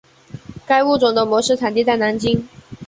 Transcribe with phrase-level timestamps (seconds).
[0.65, 2.47] 该物种的模式产地在南京。